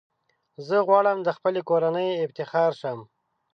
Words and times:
زه 0.67 0.77
غواړم 0.87 1.17
د 1.23 1.29
خپلي 1.37 1.61
کورنۍ 1.69 2.09
افتخار 2.25 2.71
شم. 2.81 2.99